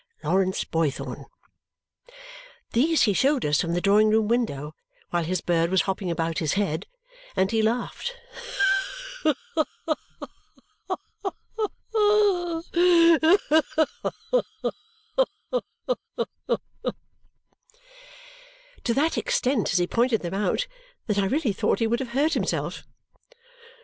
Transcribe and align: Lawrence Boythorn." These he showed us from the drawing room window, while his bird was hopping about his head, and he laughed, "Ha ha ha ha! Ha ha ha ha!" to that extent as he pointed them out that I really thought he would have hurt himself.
Lawrence 0.23 0.63
Boythorn." 0.63 1.25
These 2.71 3.03
he 3.03 3.13
showed 3.13 3.45
us 3.45 3.61
from 3.61 3.73
the 3.75 3.81
drawing 3.81 4.09
room 4.09 4.27
window, 4.27 4.73
while 5.11 5.23
his 5.23 5.41
bird 5.41 5.69
was 5.69 5.83
hopping 5.83 6.09
about 6.09 6.39
his 6.39 6.53
head, 6.53 6.87
and 7.35 7.51
he 7.51 7.61
laughed, 7.61 8.15
"Ha 9.21 9.35
ha 9.53 9.65
ha 9.85 9.95
ha! 10.17 10.27
Ha 11.93 13.37
ha 13.51 13.87
ha 14.01 14.43
ha!" 14.63 16.51
to 18.83 18.93
that 18.95 19.19
extent 19.19 19.71
as 19.71 19.77
he 19.77 19.85
pointed 19.85 20.21
them 20.23 20.33
out 20.33 20.65
that 21.05 21.19
I 21.19 21.27
really 21.27 21.53
thought 21.53 21.77
he 21.77 21.85
would 21.85 21.99
have 21.99 22.09
hurt 22.17 22.33
himself. 22.33 22.87